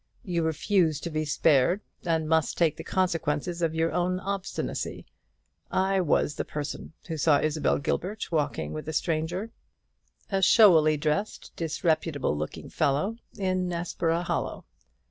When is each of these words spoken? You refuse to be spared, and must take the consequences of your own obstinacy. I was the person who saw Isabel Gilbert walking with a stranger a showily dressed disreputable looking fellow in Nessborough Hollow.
You 0.23 0.41
refuse 0.41 0.99
to 1.01 1.11
be 1.11 1.25
spared, 1.25 1.79
and 2.05 2.27
must 2.27 2.57
take 2.57 2.75
the 2.75 2.83
consequences 2.83 3.61
of 3.61 3.75
your 3.75 3.91
own 3.91 4.19
obstinacy. 4.19 5.05
I 5.69 6.01
was 6.03 6.33
the 6.33 6.43
person 6.43 6.93
who 7.07 7.17
saw 7.17 7.39
Isabel 7.39 7.77
Gilbert 7.77 8.31
walking 8.31 8.73
with 8.73 8.89
a 8.89 8.93
stranger 8.93 9.51
a 10.31 10.41
showily 10.41 10.97
dressed 10.97 11.51
disreputable 11.55 12.35
looking 12.35 12.67
fellow 12.67 13.17
in 13.37 13.67
Nessborough 13.67 14.23
Hollow. 14.23 14.65